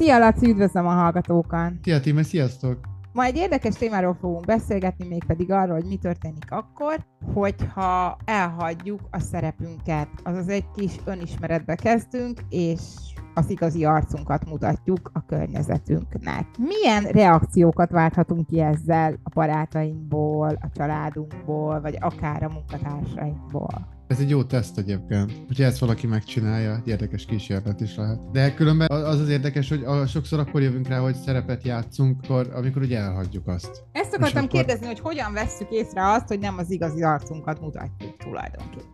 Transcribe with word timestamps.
Szia 0.00 0.18
Laci, 0.18 0.50
üdvözlöm 0.50 0.86
a 0.86 0.90
hallgatókat! 0.90 1.72
Szia 1.82 2.00
Tíme, 2.00 2.22
sziasztok! 2.22 2.78
Ma 3.12 3.24
egy 3.24 3.36
érdekes 3.36 3.74
témáról 3.74 4.16
fogunk 4.20 4.44
beszélgetni, 4.44 5.06
mégpedig 5.06 5.50
arról, 5.50 5.74
hogy 5.74 5.84
mi 5.88 5.96
történik 5.96 6.50
akkor, 6.50 7.06
hogyha 7.34 8.16
elhagyjuk 8.24 9.00
a 9.10 9.18
szerepünket. 9.18 10.08
Azaz 10.22 10.48
egy 10.48 10.64
kis 10.76 10.92
önismeretbe 11.04 11.74
kezdünk, 11.74 12.40
és 12.48 12.80
az 13.34 13.50
igazi 13.50 13.84
arcunkat 13.84 14.46
mutatjuk 14.48 15.10
a 15.12 15.24
környezetünknek. 15.26 16.46
Milyen 16.58 17.02
reakciókat 17.02 17.90
várhatunk 17.90 18.46
ki 18.46 18.60
ezzel 18.60 19.18
a 19.22 19.30
barátainkból, 19.34 20.58
a 20.60 20.70
családunkból, 20.74 21.80
vagy 21.80 21.96
akár 22.00 22.42
a 22.42 22.48
munkatársainkból? 22.48 23.99
Ez 24.10 24.20
egy 24.20 24.30
jó 24.30 24.42
teszt 24.44 24.78
egyébként. 24.78 25.32
Hogyha 25.46 25.64
ezt 25.64 25.78
valaki 25.78 26.06
megcsinálja, 26.06 26.82
érdekes 26.84 27.24
kísérlet 27.24 27.80
is 27.80 27.96
lehet. 27.96 28.30
De 28.30 28.54
különben 28.54 28.90
az 28.90 29.20
az 29.20 29.28
érdekes, 29.28 29.68
hogy 29.68 29.82
a, 29.84 30.06
sokszor 30.06 30.38
akkor 30.38 30.62
jövünk 30.62 30.88
rá, 30.88 30.98
hogy 30.98 31.14
szerepet 31.14 31.64
játszunk, 31.64 32.20
akkor, 32.22 32.50
amikor 32.54 32.82
ugye 32.82 32.98
elhagyjuk 32.98 33.46
azt. 33.46 33.84
Ezt 33.92 34.14
akartam 34.14 34.44
akkor... 34.44 34.58
kérdezni, 34.58 34.86
hogy 34.86 35.00
hogyan 35.00 35.32
vesszük 35.32 35.70
észre 35.70 36.10
azt, 36.10 36.28
hogy 36.28 36.38
nem 36.38 36.58
az 36.58 36.70
igazi 36.70 37.02
arcunkat 37.02 37.60
mutatjuk 37.60 38.16
tulajdonképpen. 38.16 38.88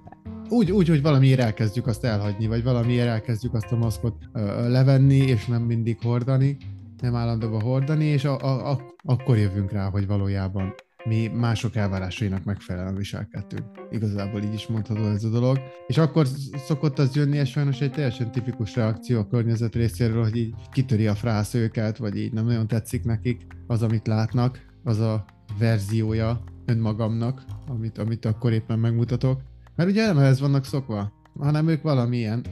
Úgy, 0.48 0.72
úgy, 0.72 0.88
hogy 0.88 1.02
valamiért 1.02 1.40
elkezdjük 1.40 1.86
azt 1.86 2.04
elhagyni, 2.04 2.46
vagy 2.46 2.62
valamiért 2.62 3.08
elkezdjük 3.08 3.54
azt 3.54 3.72
a 3.72 3.76
maszkot 3.76 4.16
ö, 4.32 4.68
levenni, 4.68 5.16
és 5.16 5.46
nem 5.46 5.62
mindig 5.62 5.98
hordani, 6.02 6.56
nem 7.00 7.14
állandóban 7.14 7.60
hordani, 7.60 8.04
és 8.04 8.24
a, 8.24 8.38
a, 8.38 8.70
a, 8.70 8.80
akkor 9.04 9.36
jövünk 9.36 9.72
rá, 9.72 9.90
hogy 9.90 10.06
valójában 10.06 10.74
mi 11.06 11.26
mások 11.26 11.76
elvárásainak 11.76 12.44
megfelelően 12.44 12.94
viselkedtünk. 12.94 13.64
Igazából 13.90 14.42
így 14.42 14.54
is 14.54 14.66
mondható 14.66 15.04
ez 15.04 15.24
a 15.24 15.28
dolog. 15.28 15.58
És 15.86 15.98
akkor 15.98 16.26
szokott 16.66 16.98
az 16.98 17.14
jönni, 17.14 17.36
és 17.36 17.50
sajnos 17.50 17.80
egy 17.80 17.90
teljesen 17.90 18.32
tipikus 18.32 18.74
reakció 18.74 19.18
a 19.18 19.26
környezet 19.26 19.74
részéről, 19.74 20.22
hogy 20.22 20.36
így 20.36 20.54
kitöri 20.72 21.06
a 21.06 21.14
frász 21.14 21.54
őket, 21.54 21.96
vagy 21.96 22.16
így 22.16 22.32
nem 22.32 22.44
nagyon 22.44 22.66
tetszik 22.66 23.04
nekik 23.04 23.46
az, 23.66 23.82
amit 23.82 24.06
látnak, 24.06 24.64
az 24.84 24.98
a 24.98 25.24
verziója 25.58 26.42
önmagamnak, 26.64 27.44
amit, 27.66 27.98
amit 27.98 28.24
akkor 28.24 28.52
éppen 28.52 28.78
megmutatok. 28.78 29.40
Mert 29.76 29.90
ugye 29.90 30.06
nem 30.06 30.18
ehhez 30.18 30.40
vannak 30.40 30.64
szokva, 30.64 31.12
hanem 31.38 31.68
ők 31.68 31.82
valamilyen 31.82 32.44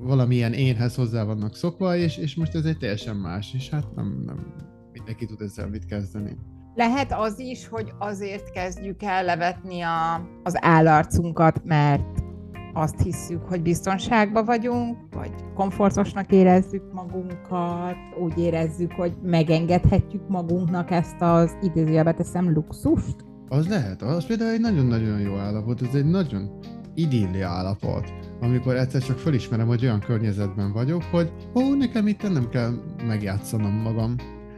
valamilyen 0.00 0.52
énhez 0.52 0.94
hozzá 0.94 1.24
vannak 1.24 1.56
szokva, 1.56 1.96
és, 1.96 2.16
és 2.16 2.34
most 2.34 2.54
ez 2.54 2.64
egy 2.64 2.78
teljesen 2.78 3.16
más, 3.16 3.54
és 3.54 3.68
hát 3.68 3.94
nem, 3.94 4.22
nem 4.26 4.54
mindenki 4.92 5.26
tud 5.26 5.40
ezzel 5.40 5.68
mit 5.68 5.84
kezdeni. 5.84 6.36
Lehet 6.74 7.12
az 7.12 7.38
is, 7.38 7.68
hogy 7.68 7.92
azért 7.98 8.50
kezdjük 8.50 9.02
el 9.02 9.24
levetni 9.24 9.80
a, 9.80 10.28
az 10.42 10.64
állarcunkat, 10.64 11.64
mert 11.64 12.22
azt 12.72 13.02
hisszük, 13.02 13.42
hogy 13.48 13.62
biztonságban 13.62 14.44
vagyunk, 14.44 14.96
vagy 15.10 15.30
komfortosnak 15.54 16.32
érezzük 16.32 16.92
magunkat, 16.92 17.96
úgy 18.22 18.38
érezzük, 18.38 18.92
hogy 18.92 19.14
megengedhetjük 19.22 20.28
magunknak 20.28 20.90
ezt 20.90 21.20
az 21.20 21.56
idézőjelbe 21.62 22.12
teszem 22.12 22.52
luxust? 22.52 23.16
Az 23.48 23.68
lehet, 23.68 24.02
az 24.02 24.26
például 24.26 24.50
egy 24.50 24.60
nagyon-nagyon 24.60 25.20
jó 25.20 25.36
állapot, 25.36 25.82
ez 25.82 25.94
egy 25.94 26.06
nagyon 26.06 26.60
idilli 26.94 27.40
állapot, 27.40 28.12
amikor 28.40 28.76
egyszer 28.76 29.02
csak 29.02 29.18
felismerem, 29.18 29.66
hogy 29.66 29.84
olyan 29.84 30.00
környezetben 30.00 30.72
vagyok, 30.72 31.02
hogy 31.02 31.32
ó, 31.54 31.74
nekem 31.74 32.06
itt 32.06 32.22
nem 32.32 32.48
kell 32.48 32.72
megjátszanom 33.06 33.72
magam, 33.72 34.16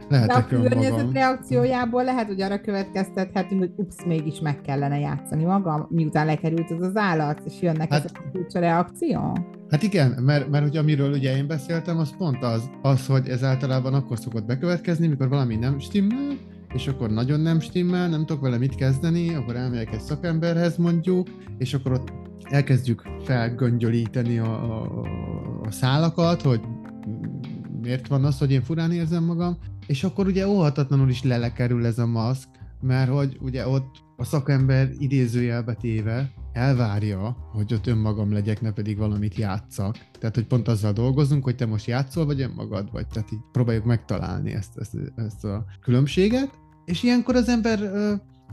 lehet, 0.09 0.27
De 0.27 0.33
a 0.33 0.45
környezet 0.45 1.11
reakciójából 1.11 2.03
lehet, 2.03 2.27
hogy 2.27 2.41
arra 2.41 2.61
következtethetünk, 2.61 3.59
hogy 3.59 3.71
ups, 3.75 3.95
mégis 4.05 4.39
meg 4.39 4.61
kellene 4.61 4.99
játszani 4.99 5.43
magam, 5.43 5.87
miután 5.89 6.25
lekerült 6.25 6.71
az 6.71 6.81
az 6.81 6.95
állat, 6.95 7.41
és 7.45 7.61
jönnek 7.61 7.91
hát, 7.91 8.05
ezek 8.05 8.21
a 8.25 8.31
kulcsa 8.31 8.59
reakció? 8.59 9.37
Hát 9.69 9.83
igen, 9.83 10.11
mert, 10.21 10.49
mert 10.49 10.63
hogy 10.63 10.77
amiről 10.77 11.11
ugye 11.11 11.37
én 11.37 11.47
beszéltem, 11.47 11.97
az 11.97 12.17
pont 12.17 12.43
az, 12.43 12.69
az, 12.81 13.05
hogy 13.07 13.27
ez 13.27 13.43
általában 13.43 13.93
akkor 13.93 14.17
szokott 14.17 14.45
bekövetkezni, 14.45 15.07
mikor 15.07 15.29
valami 15.29 15.55
nem 15.55 15.79
stimmel, 15.79 16.37
és 16.73 16.87
akkor 16.87 17.09
nagyon 17.09 17.39
nem 17.39 17.59
stimmel, 17.59 18.09
nem 18.09 18.25
tudok 18.25 18.41
vele 18.41 18.57
mit 18.57 18.75
kezdeni, 18.75 19.35
akkor 19.35 19.55
elmegyek 19.55 19.93
egy 19.93 19.99
szakemberhez 19.99 20.77
mondjuk, 20.77 21.27
és 21.57 21.73
akkor 21.73 21.91
ott 21.91 22.11
elkezdjük 22.43 23.03
felgöngyölíteni 23.23 24.39
a, 24.39 24.81
a, 24.81 25.01
a 25.61 25.71
szálakat, 25.71 26.41
hogy 26.41 26.61
miért 27.81 28.07
van 28.07 28.25
az, 28.25 28.37
hogy 28.37 28.51
én 28.51 28.61
furán 28.61 28.91
érzem 28.91 29.23
magam, 29.23 29.57
és 29.87 30.03
akkor 30.03 30.27
ugye 30.27 30.47
óhatatlanul 30.47 31.09
is 31.09 31.23
lelekerül 31.23 31.85
ez 31.85 31.99
a 31.99 32.05
maszk, 32.05 32.47
mert 32.81 33.09
hogy 33.09 33.37
ugye 33.41 33.67
ott 33.67 34.05
a 34.17 34.23
szakember 34.23 34.89
idézőjelbe 34.97 35.73
téve 35.73 36.33
elvárja, 36.53 37.37
hogy 37.51 37.73
ott 37.73 37.87
önmagam 37.87 38.33
legyek, 38.33 38.61
ne 38.61 38.71
pedig 38.71 38.97
valamit 38.97 39.35
játszak. 39.35 39.97
Tehát, 40.19 40.35
hogy 40.35 40.45
pont 40.45 40.67
azzal 40.67 40.93
dolgozunk, 40.93 41.43
hogy 41.43 41.55
te 41.55 41.65
most 41.65 41.85
játszol, 41.85 42.25
vagy 42.25 42.41
önmagad 42.41 42.91
vagy. 42.91 43.07
Tehát 43.07 43.31
így 43.31 43.39
próbáljuk 43.51 43.85
megtalálni 43.85 44.51
ezt, 44.51 44.77
ezt, 44.77 44.95
ezt 45.15 45.45
a 45.45 45.65
különbséget. 45.81 46.49
És 46.85 47.03
ilyenkor 47.03 47.35
az 47.35 47.49
ember 47.49 47.79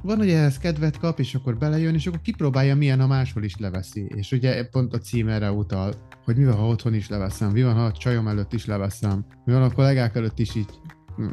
van, 0.02 0.16
hogy 0.16 0.30
ehhez 0.30 0.58
kedvet 0.58 0.98
kap, 0.98 1.18
és 1.18 1.34
akkor 1.34 1.58
belejön, 1.58 1.94
és 1.94 2.06
akkor 2.06 2.20
kipróbálja, 2.20 2.76
milyen, 2.76 3.00
ha 3.00 3.06
máshol 3.06 3.42
is 3.42 3.56
leveszi. 3.56 4.06
És 4.14 4.32
ugye 4.32 4.64
pont 4.64 4.94
a 4.94 4.98
cím 4.98 5.28
erre 5.28 5.52
utal, 5.52 5.94
hogy 6.24 6.36
mi 6.36 6.44
van, 6.44 6.54
ha 6.54 6.66
otthon 6.66 6.94
is 6.94 7.08
leveszem, 7.08 7.50
mi 7.50 7.62
van, 7.62 7.74
ha 7.74 7.84
a 7.84 7.92
csajom 7.92 8.28
előtt 8.28 8.52
is 8.52 8.66
leveszem, 8.66 9.24
mi 9.44 9.52
van, 9.52 9.62
a 9.62 9.72
kollégák 9.72 10.16
előtt 10.16 10.38
is 10.38 10.54
így 10.54 10.68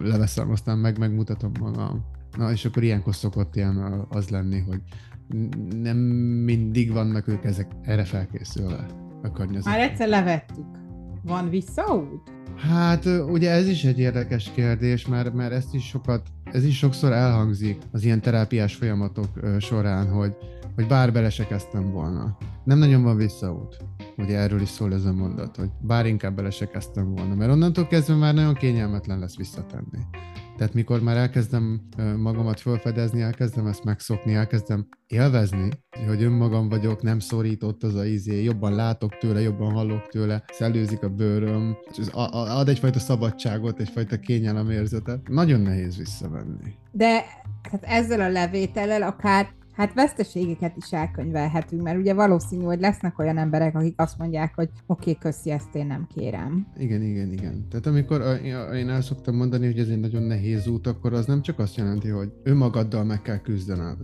leveszem, 0.02 0.52
aztán 0.52 0.78
meg 0.78 0.98
megmutatom 0.98 1.52
magam. 1.60 2.06
Na, 2.38 2.52
és 2.52 2.66
akkor 2.66 2.84
ilyenkor 2.84 3.16
szokott 3.16 3.56
ilyen 3.56 4.06
az 4.10 4.30
lenni, 4.30 4.60
hogy 4.60 4.82
nem 5.82 5.98
mindig 6.44 6.92
vannak 6.92 7.28
ők 7.28 7.44
ezek 7.44 7.72
erre 7.82 8.04
felkészülve 8.04 8.86
a 9.24 9.32
környezet. 9.32 9.66
Már 9.66 9.80
egyszer 9.80 10.08
levettük. 10.08 10.66
Van 11.24 11.50
visszaút? 11.50 12.32
Hát 12.58 13.06
ugye 13.06 13.52
ez 13.52 13.68
is 13.68 13.84
egy 13.84 14.00
érdekes 14.00 14.52
kérdés, 14.56 15.08
mert, 15.08 15.34
mert 15.34 15.52
ezt 15.52 15.74
is 15.74 15.88
sokat, 15.88 16.28
ez 16.52 16.64
is 16.64 16.78
sokszor 16.78 17.12
elhangzik 17.12 17.78
az 17.92 18.04
ilyen 18.04 18.22
terápiás 18.22 18.76
folyamatok 18.76 19.28
során, 19.60 20.10
hogy, 20.10 20.36
hogy 20.76 20.88
bár 20.88 21.14
bele 21.14 21.30
se 21.30 21.48
kezdtem 21.48 21.92
volna. 21.92 22.38
Nem 22.64 22.78
nagyon 22.78 23.04
van 23.04 23.18
visszaút. 23.18 23.78
Ugye 24.22 24.38
erről 24.38 24.62
is 24.62 24.70
szól 24.70 24.94
ez 24.94 25.06
a 25.06 25.14
mondat, 25.14 25.56
hogy 25.56 25.70
bár 25.82 26.06
inkább 26.06 26.36
bele 26.36 26.50
se 26.50 26.66
kezdtem 26.66 27.14
volna, 27.14 27.36
mert 27.36 27.52
onnantól 27.52 27.88
kezdve 27.88 28.16
már 28.16 28.34
nagyon 28.34 28.54
kényelmetlen 28.54 29.20
lesz 29.20 29.38
visszatenni. 29.38 30.00
Tehát 30.58 30.74
mikor 30.74 31.02
már 31.02 31.18
elkezdem 31.18 31.82
magamat 32.18 32.60
felfedezni, 32.60 33.22
elkezdem 33.22 33.68
ezt 33.68 33.84
megszokni, 33.84 34.34
elkezdem 34.34 34.88
élvezni, 35.08 35.70
hogy 36.08 36.24
önmagam 36.24 36.70
vagyok, 36.70 37.02
nem 37.02 37.20
szorított 37.20 37.84
az 37.84 37.96
a 37.96 38.06
izé, 38.06 38.44
jobban 38.44 38.76
látok 38.76 39.18
tőle, 39.18 39.42
jobban 39.42 39.72
hallok 39.72 40.08
tőle, 40.08 40.44
szellőzik 40.52 41.04
a 41.04 41.10
bőröm, 41.10 41.78
és 41.92 41.98
ez 41.98 42.10
ad 42.14 42.70
egyfajta 42.70 43.00
szabadságot, 43.00 43.80
egyfajta 43.80 44.18
kényelemérzetet. 44.18 45.28
Nagyon 45.28 45.60
nehéz 45.60 45.98
visszavenni. 45.98 46.74
De 46.92 47.26
hát 47.72 47.84
ezzel 47.84 48.22
a 48.22 48.30
levétellel 48.30 49.02
akár 49.02 49.50
hát 49.72 49.94
veszteségeket 49.94 50.78
is 50.78 50.92
elkönyvelhetünk, 50.92 51.82
mert 51.82 51.98
ugye 51.98 52.14
valószínű, 52.14 52.64
hogy 52.64 52.80
lesznek 52.80 53.20
olyan 53.20 53.38
emberek, 53.38 53.76
akik 53.76 53.94
azt 54.00 54.18
mondják, 54.18 54.56
hogy 54.56 54.70
oké, 54.86 55.10
okay, 55.10 55.18
köszi, 55.32 55.50
ezt 55.50 55.76
én 55.76 55.86
nem 55.86 56.08
kérem. 56.16 56.68
Igen, 56.78 57.02
igen, 57.02 57.32
igen. 57.32 57.68
Tehát 57.70 57.86
amikor 57.86 58.40
én 58.74 58.90
el 58.90 59.02
szoktam 59.02 59.36
mondani, 59.36 59.66
hogy 59.66 59.80
ez 59.80 59.88
egy 59.88 60.00
nagyon 60.00 60.24
nehéz 60.24 60.68
út, 60.68 60.88
akkor 60.88 61.14
az 61.14 61.26
nem 61.26 61.42
csak 61.42 61.60
azt 61.60 61.76
jelenti, 61.76 62.10
hogy 62.10 62.34
önmagaddal 62.44 63.04
meg 63.04 63.22
kell 63.22 63.38
küzdened. 63.38 63.98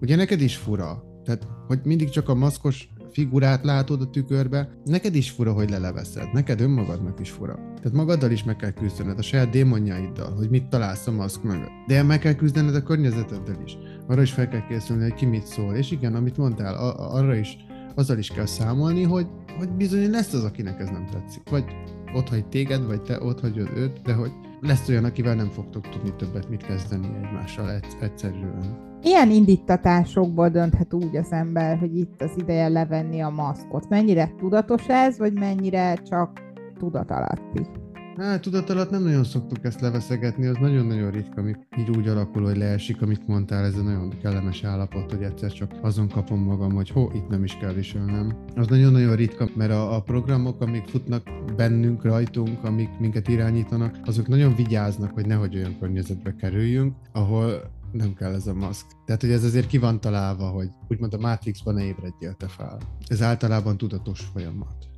Ugye 0.00 0.16
neked 0.16 0.40
is 0.40 0.56
fura. 0.56 1.04
Tehát, 1.24 1.46
hogy 1.66 1.80
mindig 1.84 2.08
csak 2.08 2.28
a 2.28 2.34
maszkos 2.34 2.88
figurát 3.12 3.64
látod 3.64 4.00
a 4.00 4.10
tükörbe, 4.10 4.68
neked 4.84 5.14
is 5.14 5.30
fura, 5.30 5.52
hogy 5.52 5.70
leleveszed, 5.70 6.32
neked 6.32 6.60
önmagadnak 6.60 7.20
is 7.20 7.30
fura. 7.30 7.54
Tehát 7.54 7.92
magaddal 7.92 8.30
is 8.30 8.44
meg 8.44 8.56
kell 8.56 8.70
küzdened, 8.70 9.18
a 9.18 9.22
saját 9.22 9.50
démonjaiddal, 9.50 10.34
hogy 10.36 10.50
mit 10.50 10.68
találsz 10.68 11.06
a 11.06 11.12
maszk 11.12 11.42
mögött. 11.42 11.70
De 11.86 12.02
meg 12.02 12.18
kell 12.18 12.34
küzdened 12.34 12.74
a 12.74 12.82
környezeteddel 12.82 13.62
is. 13.64 13.78
Arra 14.06 14.22
is 14.22 14.32
fel 14.32 14.48
kell 14.48 14.66
készülni, 14.66 15.02
hogy 15.02 15.14
ki 15.14 15.26
mit 15.26 15.46
szól. 15.46 15.74
És 15.74 15.90
igen, 15.90 16.14
amit 16.14 16.36
mondtál, 16.36 16.74
arra 16.96 17.34
is, 17.34 17.56
azzal 17.94 18.18
is 18.18 18.28
kell 18.28 18.46
számolni, 18.46 19.02
hogy, 19.02 19.26
hogy 19.58 19.70
bizony 19.70 20.10
lesz 20.10 20.32
az, 20.32 20.44
akinek 20.44 20.80
ez 20.80 20.88
nem 20.88 21.06
tetszik. 21.10 21.42
Vagy 21.50 21.64
ott 22.14 22.28
hagy 22.28 22.46
téged, 22.46 22.86
vagy 22.86 23.02
te 23.02 23.20
ott 23.22 23.40
hagyod 23.40 23.70
őt, 23.76 24.02
de 24.02 24.12
hogy 24.12 24.30
lesz 24.60 24.88
olyan, 24.88 25.04
akivel 25.04 25.34
nem 25.34 25.48
fogtok 25.48 25.88
tudni 25.88 26.14
többet 26.16 26.48
mit 26.48 26.62
kezdeni 26.62 27.06
egymással 27.22 27.80
egyszerűen. 28.00 28.88
Milyen 29.02 29.30
indítatásokból 29.30 30.48
dönthet 30.48 30.94
úgy 30.94 31.16
az 31.16 31.32
ember, 31.32 31.78
hogy 31.78 31.96
itt 31.96 32.22
az 32.22 32.30
ideje 32.36 32.68
levenni 32.68 33.20
a 33.20 33.28
maszkot? 33.28 33.88
Mennyire 33.88 34.32
tudatos 34.38 34.88
ez, 34.88 35.18
vagy 35.18 35.32
mennyire 35.32 35.94
csak 35.94 36.42
tudatalatti? 36.78 37.66
Hát 38.16 38.40
tudat 38.40 38.70
alatt 38.70 38.90
nem 38.90 39.02
nagyon 39.02 39.24
szoktuk 39.24 39.64
ezt 39.64 39.80
leveszegetni, 39.80 40.46
az 40.46 40.56
nagyon-nagyon 40.60 41.10
ritka, 41.10 41.40
ami 41.40 41.54
így 41.78 41.90
úgy 41.96 42.08
alakul, 42.08 42.42
hogy 42.42 42.56
leesik, 42.56 43.02
amit 43.02 43.26
mondtál, 43.26 43.64
ez 43.64 43.76
a 43.76 43.82
nagyon 43.82 44.18
kellemes 44.22 44.64
állapot, 44.64 45.10
hogy 45.10 45.22
egyszer 45.22 45.52
csak 45.52 45.72
azon 45.82 46.08
kapom 46.08 46.42
magam, 46.42 46.72
hogy 46.72 46.90
ho, 46.90 47.10
itt 47.14 47.28
nem 47.28 47.44
is 47.44 47.56
kell 47.56 47.72
viselnem. 47.72 48.44
Az 48.56 48.66
nagyon-nagyon 48.66 49.16
ritka, 49.16 49.48
mert 49.54 49.70
a, 49.70 49.94
a 49.94 50.00
programok, 50.00 50.60
amik 50.60 50.88
futnak 50.88 51.30
bennünk, 51.56 52.02
rajtunk, 52.02 52.64
amik 52.64 52.98
minket 52.98 53.28
irányítanak, 53.28 53.98
azok 54.04 54.28
nagyon 54.28 54.54
vigyáznak, 54.54 55.10
hogy 55.14 55.26
nehogy 55.26 55.56
olyan 55.56 55.78
környezetbe 55.78 56.34
kerüljünk, 56.34 56.94
ahol 57.12 57.70
nem 57.92 58.14
kell 58.14 58.34
ez 58.34 58.46
a 58.46 58.54
maszk. 58.54 58.86
Tehát, 59.04 59.20
hogy 59.20 59.30
ez 59.30 59.44
azért 59.44 59.66
ki 59.66 59.78
van 59.78 60.00
találva, 60.00 60.48
hogy 60.48 60.68
úgymond 60.88 61.14
a 61.14 61.18
Matrixban 61.18 61.74
ne 61.74 61.84
ébredjél 61.84 62.34
te 62.34 62.48
fel. 62.48 62.78
Ez 63.06 63.22
általában 63.22 63.76
tudatos 63.76 64.20
folyamat. 64.20 64.88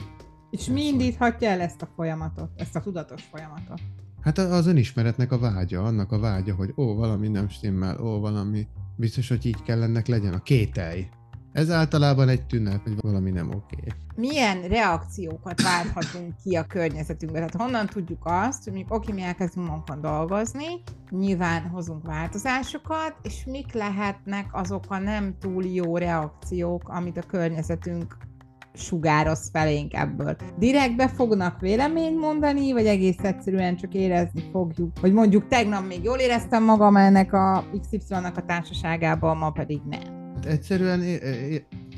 És 0.53 0.67
mi 0.67 0.87
indíthatja 0.87 1.49
el 1.49 1.61
ezt 1.61 1.83
a 1.83 1.89
folyamatot, 1.97 2.51
ezt 2.57 2.77
a 2.77 2.81
tudatos 2.81 3.23
folyamatot? 3.23 3.81
Hát 4.21 4.39
az 4.39 4.67
önismeretnek 4.67 5.33
a 5.33 5.39
vágya, 5.39 5.83
annak 5.83 6.13
a 6.13 6.19
vágya, 6.19 6.55
hogy 6.55 6.75
ó, 6.77 6.95
valami 6.95 7.29
nem 7.29 7.49
stimmel, 7.49 8.01
ó, 8.01 8.21
valami 8.21 8.67
biztos, 8.97 9.29
hogy 9.29 9.47
így 9.47 9.63
kell 9.63 9.83
ennek 9.83 10.07
legyen, 10.07 10.33
a 10.33 10.43
kételj. 10.43 11.07
Ez 11.53 11.71
általában 11.71 12.29
egy 12.29 12.47
tünet, 12.47 12.83
hogy 12.83 13.01
valami 13.01 13.31
nem 13.31 13.49
oké. 13.49 13.77
Okay. 13.77 13.93
Milyen 14.17 14.63
reakciókat 14.63 15.63
várhatunk 15.63 16.35
ki 16.43 16.57
a 16.57 16.67
környezetünkben? 16.67 17.47
Tehát 17.47 17.63
honnan 17.63 17.87
tudjuk 17.87 18.23
azt, 18.25 18.65
hogy 18.65 18.73
mondjuk 18.73 18.95
oké, 18.95 19.13
mi 19.13 19.23
elkezdünk 19.23 19.69
munkon 19.69 20.01
dolgozni, 20.01 20.83
nyilván 21.11 21.69
hozunk 21.69 22.07
változásokat, 22.07 23.15
és 23.23 23.45
mik 23.45 23.73
lehetnek 23.73 24.49
azok 24.53 24.85
a 24.89 24.99
nem 24.99 25.35
túl 25.39 25.65
jó 25.65 25.97
reakciók, 25.97 26.89
amit 26.89 27.17
a 27.17 27.23
környezetünk 27.23 28.17
sugároz 28.75 29.51
felénk 29.53 29.95
ebből. 29.95 30.37
Direktbe 30.59 31.09
fognak 31.09 31.61
véleményt 31.61 32.19
mondani, 32.19 32.73
vagy 32.73 32.87
egész 32.87 33.19
egyszerűen 33.23 33.77
csak 33.77 33.95
érezni 33.95 34.43
fogjuk, 34.53 34.99
hogy 35.01 35.13
mondjuk 35.13 35.49
tegnap 35.49 35.87
még 35.87 36.03
jól 36.03 36.19
éreztem 36.19 36.65
magam 36.65 36.97
ennek 36.97 37.33
a 37.33 37.65
XY-nak 37.81 38.37
a 38.37 38.45
társaságában, 38.45 39.37
ma 39.37 39.51
pedig 39.51 39.81
nem. 39.89 40.35
Egyszerűen 40.47 41.01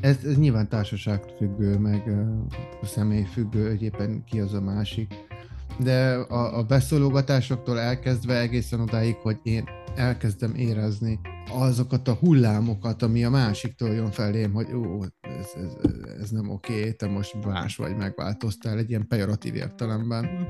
ez, 0.00 0.17
ez 0.25 0.38
nyilván 0.38 0.69
társaság 0.69 1.23
függő, 1.37 1.79
meg 1.79 2.03
a 2.82 2.87
személy 2.87 3.25
függő, 3.25 3.69
hogy 3.69 4.25
ki 4.25 4.41
az 4.41 4.55
a 4.55 4.61
másik. 4.61 5.15
De 5.79 6.15
a, 6.15 6.59
a 6.59 6.62
beszólogatásoktól 6.62 7.81
elkezdve 7.81 8.38
egészen 8.41 8.81
odáig, 8.81 9.15
hogy 9.15 9.38
én 9.43 9.69
elkezdem 9.94 10.55
érezni 10.55 11.21
azokat 11.50 12.09
a 12.09 12.15
hullámokat, 12.15 13.03
ami 13.03 13.25
a 13.25 13.31
másiktól 13.31 13.88
jön 13.88 14.11
felém, 14.11 14.53
hogy 14.53 14.73
ó, 14.75 15.03
ez, 15.21 15.47
ez, 15.56 15.93
ez 16.21 16.31
nem 16.31 16.50
oké, 16.50 16.93
te 16.93 17.06
most 17.06 17.44
más 17.44 17.76
vagy, 17.76 17.97
megváltoztál 17.97 18.79
egy 18.79 18.91
ilyen 18.91 19.06
pejoratív 19.06 19.55
értelemben. 19.55 20.25
Mhm. 20.25 20.43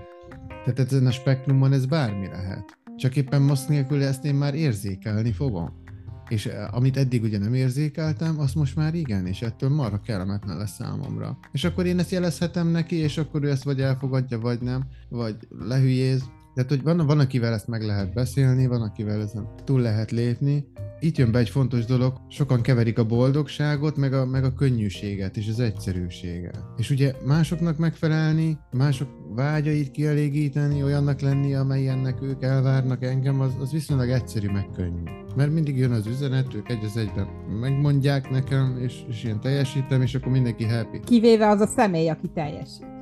Tehát 0.64 0.78
ezen 0.78 1.06
a 1.06 1.10
spektrumon 1.10 1.72
ez 1.72 1.86
bármi 1.86 2.26
lehet. 2.26 2.78
Csak 2.96 3.16
éppen 3.16 3.42
most 3.42 3.68
nélkül 3.68 4.02
ezt 4.02 4.24
én 4.24 4.34
már 4.34 4.54
érzékelni 4.54 5.32
fogom. 5.32 5.83
És 6.28 6.46
eh, 6.46 6.74
amit 6.74 6.96
eddig 6.96 7.22
ugye 7.22 7.38
nem 7.38 7.54
érzékeltem, 7.54 8.40
azt 8.40 8.54
most 8.54 8.76
már 8.76 8.94
igen, 8.94 9.26
és 9.26 9.42
ettől 9.42 9.70
marha 9.70 10.00
kellemetlen 10.00 10.56
lesz 10.56 10.74
számomra. 10.74 11.38
És 11.52 11.64
akkor 11.64 11.86
én 11.86 11.98
ezt 11.98 12.10
jelezhetem 12.10 12.68
neki, 12.68 12.96
és 12.96 13.18
akkor 13.18 13.44
ő 13.44 13.50
ezt 13.50 13.64
vagy 13.64 13.80
elfogadja, 13.80 14.38
vagy 14.38 14.60
nem, 14.60 14.84
vagy 15.08 15.36
lehülyéz. 15.66 16.24
Tehát, 16.54 16.70
hogy 16.70 16.82
van, 16.82 17.06
van, 17.06 17.18
akivel 17.18 17.52
ezt 17.52 17.68
meg 17.68 17.82
lehet 17.82 18.12
beszélni, 18.12 18.66
van, 18.66 18.82
akivel 18.82 19.20
ezen 19.20 19.48
túl 19.64 19.80
lehet 19.80 20.10
lépni. 20.10 20.66
Itt 21.00 21.16
jön 21.16 21.32
be 21.32 21.38
egy 21.38 21.48
fontos 21.48 21.84
dolog, 21.84 22.20
sokan 22.28 22.60
keverik 22.60 22.98
a 22.98 23.04
boldogságot, 23.04 23.96
meg 23.96 24.12
a, 24.12 24.26
meg 24.26 24.44
a 24.44 24.52
könnyűséget, 24.52 25.36
és 25.36 25.48
az 25.48 25.60
egyszerűséget. 25.60 26.64
És 26.76 26.90
ugye 26.90 27.12
másoknak 27.26 27.78
megfelelni, 27.78 28.58
mások 28.72 29.08
vágyait 29.34 29.90
kielégíteni, 29.90 30.82
olyannak 30.82 31.20
lenni, 31.20 31.54
amelyennek 31.54 32.22
ők 32.22 32.42
elvárnak 32.42 33.04
engem, 33.04 33.40
az, 33.40 33.52
az 33.60 33.72
viszonylag 33.72 34.08
egyszerű, 34.08 34.50
meg 34.50 34.68
könnyű. 34.76 35.02
Mert 35.36 35.52
mindig 35.52 35.76
jön 35.76 35.92
az 35.92 36.06
üzenet, 36.06 36.54
ők 36.54 36.70
egy 36.70 36.84
az 36.84 36.96
egyben 36.96 37.26
megmondják 37.60 38.30
nekem, 38.30 38.78
és, 38.80 38.94
és 39.08 39.24
ilyen 39.24 39.40
teljesítem, 39.40 40.02
és 40.02 40.14
akkor 40.14 40.32
mindenki 40.32 40.64
happy. 40.64 41.00
Kivéve 41.00 41.48
az 41.48 41.60
a 41.60 41.66
személy, 41.66 42.08
aki 42.08 42.30
teljesít. 42.34 42.93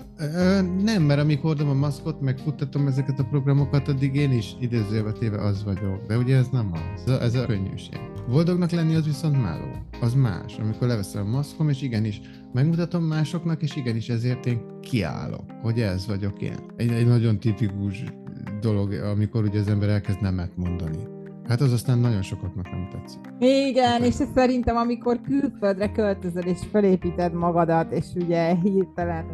Nem, 0.83 1.03
mert 1.03 1.21
amíg 1.21 1.41
hordom 1.41 1.69
a 1.69 1.75
maszkot, 1.75 2.21
meg 2.21 2.39
futtatom 2.39 2.87
ezeket 2.87 3.19
a 3.19 3.25
programokat, 3.25 3.89
addig 3.89 4.15
én 4.15 4.33
is 4.33 4.57
idézőjelbe 4.61 5.13
téve 5.13 5.43
az 5.45 5.65
vagyok. 5.65 6.07
De 6.07 6.19
ugye 6.19 6.37
ez 6.37 6.49
nem 6.53 6.73
az. 6.73 7.03
Ez 7.07 7.13
a, 7.13 7.23
ez 7.23 7.35
a 7.35 7.47
könnyűség. 7.47 8.01
Boldognak 8.29 8.71
lenni 8.71 8.95
az 8.95 9.05
viszont 9.05 9.43
meló. 9.43 9.71
Az 10.01 10.15
más. 10.15 10.59
Amikor 10.59 10.89
leveszem 10.89 11.27
a 11.27 11.31
maszkom, 11.31 11.69
és 11.69 11.83
igenis 11.83 12.21
megmutatom 12.53 13.05
másoknak, 13.05 13.63
és 13.63 13.77
igenis 13.77 14.09
ezért 14.09 14.47
én 14.47 14.61
kiállok, 14.81 15.45
hogy 15.63 15.81
ez 15.81 16.07
vagyok 16.07 16.41
én. 16.41 16.59
Egy, 16.77 16.91
egy 16.91 17.07
nagyon 17.07 17.39
tipikus 17.39 18.05
dolog, 18.61 18.93
amikor 18.93 19.45
ugye 19.45 19.61
az 19.61 19.69
ember 19.69 19.89
elkezd 19.89 20.21
nemet 20.21 20.57
mondani. 20.57 21.12
Hát 21.49 21.61
az 21.61 21.73
aztán 21.73 21.99
nagyon 21.99 22.23
sokaknak 22.23 22.71
nem 22.71 22.89
tetszik. 22.91 23.21
Igen, 23.39 23.91
hát, 23.91 24.01
és 24.01 24.15
szerintem 24.35 24.77
amikor 24.77 25.21
külföldre 25.21 25.93
költözöl 25.93 26.43
és 26.43 26.59
felépíted 26.71 27.33
magadat, 27.33 27.93
és 27.93 28.07
ugye 28.15 28.55
hirtelen, 28.63 29.25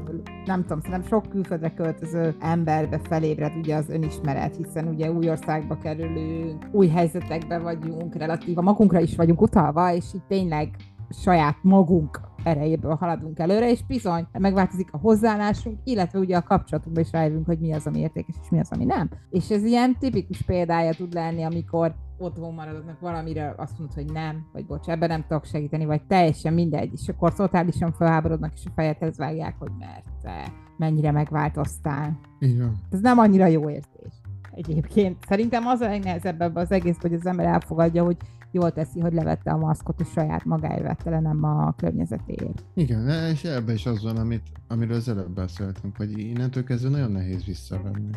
nem 0.45 0.61
tudom, 0.61 0.81
szerintem 0.81 1.09
sok 1.09 1.29
külföldre 1.31 1.75
költöző 1.75 2.35
emberbe 2.41 3.01
felébred 3.03 3.53
ugye 3.57 3.75
az 3.77 3.89
önismeret, 3.89 4.57
hiszen 4.57 4.89
ugye 4.89 5.13
új 5.13 5.31
országba 5.31 5.79
kerülünk, 5.79 6.67
új 6.73 6.89
helyzetekbe 6.89 7.59
vagyunk, 7.59 8.15
relatív 8.15 8.59
a 8.59 8.63
magunkra 8.63 9.01
is 9.01 9.17
vagyunk 9.17 9.43
utalva, 9.43 9.93
és 9.93 10.05
itt 10.15 10.25
tényleg 10.29 10.71
saját 11.11 11.57
magunk 11.63 12.21
erejéből 12.49 12.95
haladunk 12.95 13.39
előre, 13.39 13.71
és 13.71 13.87
bizony 13.87 14.27
megváltozik 14.33 14.89
a 14.93 14.99
hozzáállásunk, 14.99 15.79
illetve 15.85 16.19
ugye 16.19 16.37
a 16.37 16.43
kapcsolatunkban 16.43 17.05
is 17.05 17.13
rájövünk, 17.13 17.47
hogy 17.47 17.59
mi 17.59 17.73
az, 17.73 17.87
ami 17.87 17.99
értékes, 17.99 18.35
és 18.43 18.49
mi 18.51 18.59
az, 18.59 18.71
ami 18.71 18.85
nem. 18.85 19.11
És 19.31 19.51
ez 19.51 19.65
ilyen 19.65 19.97
tipikus 19.99 20.43
példája 20.43 20.95
tud 20.95 21.13
lenni, 21.13 21.43
amikor 21.43 21.95
otthon 22.19 22.55
maradnak 22.55 23.01
valamire, 23.01 23.55
azt 23.57 23.79
mondod, 23.79 23.97
hogy 23.97 24.13
nem, 24.13 24.47
vagy 24.53 24.67
bocs, 24.67 24.89
ebben 24.89 25.09
nem 25.09 25.25
tudok 25.29 25.45
segíteni, 25.45 25.85
vagy 25.85 26.03
teljesen 26.03 26.55
mindegy, 26.55 26.93
és 26.93 27.09
akkor 27.09 27.35
totálisan 27.35 27.93
felháborodnak, 27.93 28.53
és 28.55 28.65
a 28.67 28.71
fejedhez 28.75 29.19
vágják, 29.19 29.55
hogy 29.59 29.73
mert 29.79 30.05
te 30.23 30.53
mennyire 30.77 31.11
megváltoztál. 31.11 32.21
Igen. 32.39 32.77
Ez 32.91 33.01
nem 33.01 33.19
annyira 33.19 33.47
jó 33.47 33.71
érzés. 33.71 34.23
Egyébként 34.51 35.17
szerintem 35.29 35.67
az 35.67 35.81
a 35.81 35.89
legnehezebb 35.89 36.41
ebben 36.41 36.63
az 36.63 36.73
egész, 36.73 36.97
hogy 37.01 37.15
az 37.15 37.27
ember 37.27 37.47
elfogadja, 37.47 38.05
hogy 38.05 38.17
jól 38.51 38.73
teszi, 38.73 39.01
hogy 39.01 39.13
levette 39.13 39.51
a 39.51 39.57
maszkot, 39.57 40.01
és 40.01 40.09
saját 40.09 40.45
magáért 40.45 40.83
vette 40.83 41.11
le, 41.11 41.21
nem 41.21 41.45
a 41.45 41.75
környezetéért. 41.77 42.65
Igen, 42.75 43.09
és 43.09 43.45
ebben 43.45 43.75
is 43.75 43.87
az 43.87 44.03
van, 44.03 44.17
amit, 44.17 44.43
amiről 44.69 44.97
az 44.97 45.09
előbb 45.09 45.31
beszéltünk, 45.35 45.97
hogy 45.97 46.19
innentől 46.19 46.65
kezdve 46.65 46.89
nagyon 46.89 47.13
nehéz 47.13 47.45
visszavenni. 47.45 48.11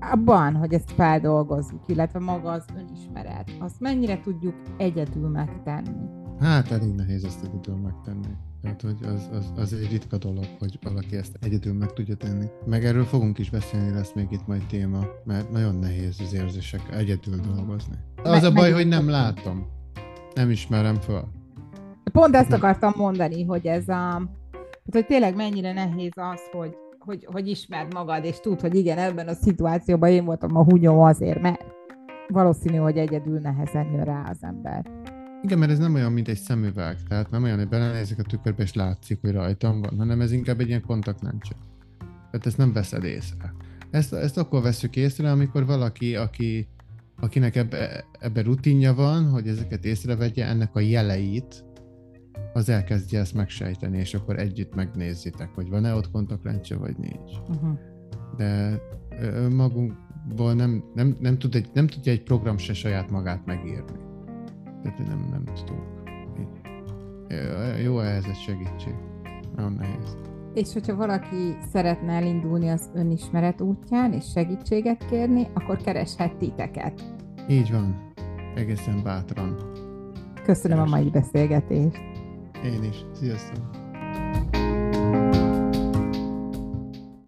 Abban, 0.00 0.54
hogy 0.54 0.72
ezt 0.74 0.90
feldolgozzuk, 0.90 1.80
illetve 1.86 2.18
maga 2.18 2.50
az 2.50 2.64
önismeret, 2.76 3.50
azt 3.58 3.80
mennyire 3.80 4.20
tudjuk 4.20 4.54
egyedül 4.76 5.28
megtenni? 5.28 6.23
Hát 6.44 6.70
elég 6.70 6.94
nehéz 6.94 7.24
ezt 7.24 7.44
egyedül 7.44 7.74
megtenni. 7.74 8.34
Tehát, 8.62 8.80
hogy 8.80 8.96
az, 9.02 9.28
az, 9.32 9.52
az 9.56 9.72
egy 9.72 9.90
ritka 9.90 10.18
dolog, 10.18 10.46
hogy 10.58 10.78
valaki 10.82 11.16
ezt 11.16 11.38
egyedül 11.40 11.72
meg 11.72 11.92
tudja 11.92 12.14
tenni. 12.14 12.46
Meg 12.66 12.84
erről 12.84 13.04
fogunk 13.04 13.38
is 13.38 13.50
beszélni, 13.50 13.92
lesz 13.92 14.12
még 14.14 14.26
itt 14.30 14.46
majd 14.46 14.66
téma, 14.66 15.04
mert 15.24 15.50
nagyon 15.50 15.74
nehéz 15.74 16.20
az 16.20 16.34
érzések 16.34 16.80
egyedül 16.92 17.36
dolgozni. 17.36 17.94
Az 18.22 18.42
a 18.42 18.52
baj, 18.52 18.72
hogy 18.72 18.88
nem 18.88 19.08
látom. 19.08 19.66
Nem 20.34 20.50
ismerem 20.50 20.94
fel. 20.94 21.28
Pont 22.12 22.34
ezt 22.34 22.52
akartam 22.52 22.92
mondani, 22.96 23.44
hogy 23.44 23.66
ez 23.66 23.88
a... 23.88 23.92
Hát, 23.92 24.92
hogy 24.92 25.06
tényleg 25.06 25.36
mennyire 25.36 25.72
nehéz 25.72 26.12
az, 26.14 26.40
hogy, 26.52 26.76
hogy, 26.98 27.28
hogy 27.32 27.48
ismerd 27.48 27.94
magad, 27.94 28.24
és 28.24 28.40
tud, 28.40 28.60
hogy 28.60 28.74
igen, 28.74 28.98
ebben 28.98 29.28
a 29.28 29.34
szituációban 29.34 30.10
én 30.10 30.24
voltam 30.24 30.56
a 30.56 30.64
hunyó 30.64 31.02
azért, 31.02 31.40
mert 31.40 31.64
valószínű, 32.28 32.76
hogy 32.76 32.96
egyedül 32.96 33.38
nehezen 33.38 33.92
jön 33.92 34.04
rá 34.04 34.22
az 34.30 34.38
ember. 34.40 34.90
Igen, 35.44 35.58
mert 35.58 35.70
ez 35.70 35.78
nem 35.78 35.94
olyan, 35.94 36.12
mint 36.12 36.28
egy 36.28 36.38
szemüveg, 36.38 36.96
tehát 37.08 37.30
nem 37.30 37.42
olyan, 37.42 37.58
hogy 37.58 37.68
belenézek 37.68 38.18
a 38.18 38.22
tükörbe 38.22 38.62
és 38.62 38.74
látszik, 38.74 39.20
hogy 39.20 39.30
rajtam 39.30 39.80
van, 39.80 39.98
hanem 39.98 40.20
ez 40.20 40.32
inkább 40.32 40.60
egy 40.60 40.68
ilyen 40.68 40.82
kontaktlencse. 40.86 41.54
Tehát 42.30 42.46
ezt 42.46 42.56
nem 42.56 42.72
veszed 42.72 43.04
észre. 43.04 43.54
Ezt, 43.90 44.12
ezt 44.12 44.38
akkor 44.38 44.62
veszük 44.62 44.96
észre, 44.96 45.30
amikor 45.30 45.66
valaki, 45.66 46.16
aki, 46.16 46.68
akinek 47.20 47.56
ebbe, 47.56 48.04
ebbe 48.20 48.42
rutinja 48.42 48.94
van, 48.94 49.28
hogy 49.30 49.48
ezeket 49.48 49.84
észrevegye, 49.84 50.46
ennek 50.46 50.74
a 50.76 50.80
jeleit, 50.80 51.64
az 52.52 52.68
elkezdje 52.68 53.20
ezt 53.20 53.34
megsejteni, 53.34 53.98
és 53.98 54.14
akkor 54.14 54.38
együtt 54.38 54.74
megnézitek, 54.74 55.50
hogy 55.54 55.68
van-e 55.68 55.94
ott 55.94 56.10
kontaktlencse, 56.10 56.76
vagy 56.76 56.96
nincs. 56.96 57.32
Uh-huh. 57.48 57.78
De 58.36 58.80
önmagunkból 59.20 60.54
nem, 60.54 60.84
nem, 60.94 61.16
nem, 61.20 61.38
tud 61.38 61.54
egy, 61.54 61.68
nem 61.72 61.86
tudja 61.86 62.12
egy 62.12 62.22
program 62.22 62.58
se 62.58 62.74
saját 62.74 63.10
magát 63.10 63.46
megírni. 63.46 64.12
Tehát 64.84 65.06
nem, 65.08 65.26
nem 65.30 65.44
tudunk. 65.44 65.82
Jó 67.82 68.00
ehhez 68.00 68.24
egy 68.24 68.36
segítség. 68.36 68.94
Nagyon 69.56 69.72
nehéz. 69.72 70.16
És 70.54 70.72
hogyha 70.72 70.96
valaki 70.96 71.56
szeretne 71.72 72.12
elindulni 72.12 72.68
az 72.68 72.90
önismeret 72.94 73.60
útján 73.60 74.12
és 74.12 74.24
segítséget 74.34 75.06
kérni, 75.06 75.46
akkor 75.54 75.76
kereshet 75.76 76.36
titeket. 76.36 77.02
Így 77.48 77.70
van. 77.72 78.12
Egészen 78.54 79.02
bátran. 79.02 79.56
Köszönöm 80.44 80.76
Keres. 80.76 80.92
a 80.92 80.96
mai 80.96 81.10
beszélgetést. 81.10 82.00
Én 82.64 82.82
is. 82.82 83.04
Sziasztok! 83.12 83.83